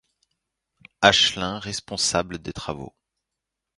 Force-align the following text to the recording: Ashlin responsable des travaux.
Ashlin 1.03 1.59
responsable 1.61 2.39
des 2.39 2.53
travaux. 2.53 2.95